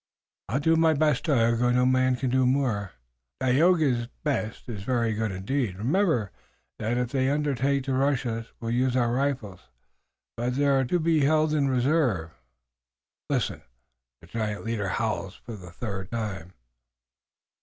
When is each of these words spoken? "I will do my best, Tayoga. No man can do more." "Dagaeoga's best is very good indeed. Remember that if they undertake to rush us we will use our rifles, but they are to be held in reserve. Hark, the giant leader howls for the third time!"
"I 0.49 0.53
will 0.53 0.61
do 0.61 0.75
my 0.77 0.93
best, 0.95 1.25
Tayoga. 1.25 1.71
No 1.73 1.85
man 1.85 2.15
can 2.15 2.31
do 2.31 2.47
more." 2.47 2.93
"Dagaeoga's 3.39 4.07
best 4.23 4.67
is 4.67 4.81
very 4.81 5.13
good 5.13 5.31
indeed. 5.31 5.77
Remember 5.77 6.31
that 6.79 6.97
if 6.97 7.11
they 7.11 7.29
undertake 7.29 7.83
to 7.83 7.93
rush 7.93 8.25
us 8.25 8.47
we 8.59 8.65
will 8.65 8.71
use 8.73 8.95
our 8.95 9.11
rifles, 9.13 9.69
but 10.35 10.55
they 10.55 10.65
are 10.65 10.85
to 10.85 10.99
be 10.99 11.19
held 11.25 11.53
in 11.53 11.67
reserve. 11.69 12.31
Hark, 13.29 13.61
the 14.21 14.27
giant 14.27 14.65
leader 14.65 14.87
howls 14.89 15.35
for 15.35 15.55
the 15.55 15.69
third 15.69 16.09
time!" 16.11 16.53